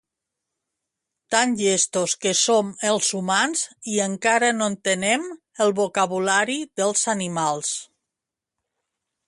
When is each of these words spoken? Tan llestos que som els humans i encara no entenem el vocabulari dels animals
Tan 1.35 1.51
llestos 1.59 2.15
que 2.23 2.31
som 2.39 2.71
els 2.93 3.09
humans 3.19 3.61
i 3.95 4.01
encara 4.07 4.49
no 4.61 4.69
entenem 4.75 5.27
el 5.67 5.77
vocabulari 5.83 6.59
dels 6.83 7.05
animals 7.17 7.77